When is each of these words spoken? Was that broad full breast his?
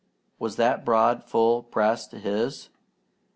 Was 0.39 0.55
that 0.55 0.83
broad 0.83 1.23
full 1.25 1.61
breast 1.61 2.11
his? 2.13 2.69